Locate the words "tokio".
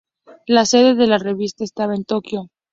2.05-2.49